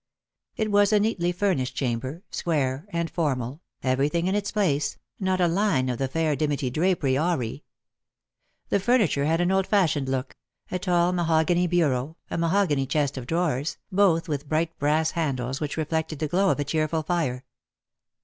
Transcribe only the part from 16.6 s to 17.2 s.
cheerful